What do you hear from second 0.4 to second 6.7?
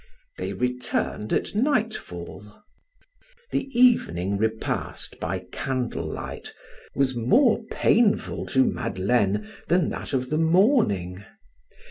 returned at nightfall. The evening repast by candle light